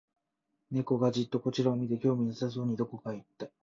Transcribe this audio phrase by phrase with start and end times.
[0.71, 3.49] 猫がじっとこちらを見て、興味なさそうにどこかへ行った